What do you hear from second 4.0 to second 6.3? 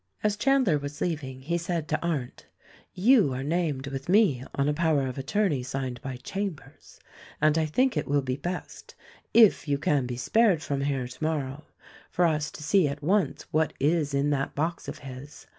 me on a power of attorney signed by